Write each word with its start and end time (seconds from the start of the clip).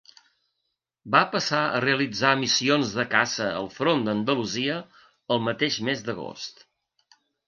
Va 1.15 1.19
passar 1.33 1.57
a 1.65 1.81
realitzar 1.83 2.31
missions 2.43 2.95
de 2.99 3.05
caça 3.11 3.49
al 3.59 3.69
Front 3.75 4.01
d'Andalusia 4.07 4.79
el 5.37 5.43
mateix 5.49 5.79
mes 5.91 6.03
d'agost. 6.09 6.65